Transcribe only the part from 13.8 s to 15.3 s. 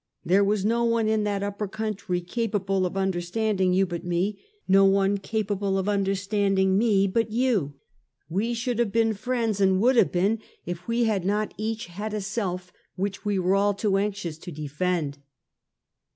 anxious to defend."